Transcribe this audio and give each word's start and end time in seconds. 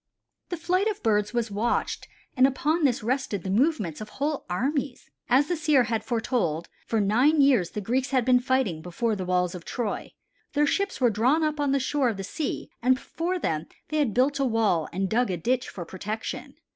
The 0.49 0.57
flight 0.57 0.87
of 0.87 1.03
birds 1.03 1.31
was 1.31 1.51
watched 1.51 2.07
and 2.35 2.47
upon 2.47 2.85
this 2.85 3.03
rested 3.03 3.41
often 3.41 3.53
the 3.55 3.61
movements 3.61 4.01
of 4.01 4.09
whole 4.17 4.47
armies. 4.49 5.11
As 5.29 5.47
the 5.47 5.55
seer 5.55 5.83
had 5.83 6.03
foretold 6.03 6.69
for 6.87 6.99
nine 6.99 7.39
years 7.39 7.69
the 7.69 7.81
Greeks 7.81 8.09
had 8.09 8.25
been 8.25 8.39
fighting 8.39 8.81
before 8.81 9.15
the 9.15 9.25
walls 9.25 9.53
of 9.53 9.63
Troy; 9.63 10.13
their 10.53 10.65
ships 10.65 10.99
were 10.99 11.11
drawn 11.11 11.43
up 11.43 11.59
on 11.59 11.71
the 11.71 11.79
shore 11.79 12.09
of 12.09 12.17
the 12.17 12.23
sea 12.23 12.71
and 12.81 12.95
before 12.95 13.37
them 13.37 13.67
they 13.89 13.97
had 13.97 14.15
built 14.15 14.39
a 14.39 14.43
wall 14.43 14.89
and 14.91 15.07
dug 15.07 15.29
a 15.29 15.37
ditch 15.37 15.69
for 15.69 15.85
protection. 15.85 16.55